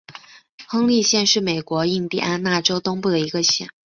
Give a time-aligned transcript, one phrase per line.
[0.67, 3.69] 亨利县是美国印地安纳州东部的一个县。